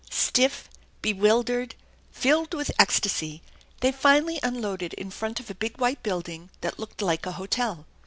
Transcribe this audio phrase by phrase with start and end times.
[0.09, 0.67] "Stiff,
[1.03, 1.75] bewildered,
[2.09, 3.43] filled with ecstasy,
[3.81, 7.85] they finally unloaded in front of a big white building that looked like a hotel.